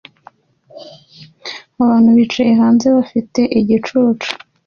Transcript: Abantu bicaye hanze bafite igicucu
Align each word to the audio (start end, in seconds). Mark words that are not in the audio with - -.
Abantu 1.83 2.09
bicaye 2.17 2.51
hanze 2.61 2.85
bafite 2.97 3.39
igicucu 3.59 4.31